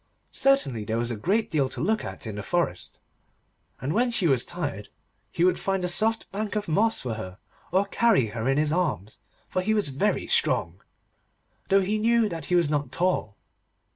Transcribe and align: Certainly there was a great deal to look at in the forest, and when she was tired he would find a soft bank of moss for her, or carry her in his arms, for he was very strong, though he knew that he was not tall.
Certainly 0.31 0.85
there 0.85 0.97
was 0.97 1.11
a 1.11 1.15
great 1.15 1.51
deal 1.51 1.69
to 1.69 1.79
look 1.79 2.03
at 2.03 2.25
in 2.25 2.33
the 2.33 2.41
forest, 2.41 2.99
and 3.79 3.93
when 3.93 4.09
she 4.09 4.25
was 4.25 4.43
tired 4.43 4.87
he 5.31 5.43
would 5.43 5.59
find 5.59 5.85
a 5.85 5.87
soft 5.87 6.31
bank 6.31 6.55
of 6.55 6.67
moss 6.67 7.01
for 7.01 7.13
her, 7.13 7.37
or 7.71 7.85
carry 7.85 8.25
her 8.33 8.49
in 8.49 8.57
his 8.57 8.71
arms, 8.73 9.19
for 9.47 9.61
he 9.61 9.75
was 9.75 9.89
very 9.89 10.25
strong, 10.25 10.81
though 11.69 11.81
he 11.81 11.99
knew 11.99 12.27
that 12.27 12.45
he 12.45 12.55
was 12.55 12.67
not 12.67 12.91
tall. 12.91 13.37